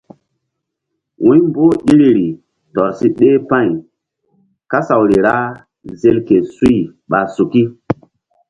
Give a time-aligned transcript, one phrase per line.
[1.23, 2.27] Wu̧y mboh iriri
[2.73, 3.67] tɔr si ɗeh pa̧y
[4.71, 5.35] kasawri ra
[5.99, 6.77] zel ke suy
[7.09, 7.63] ɓa suki.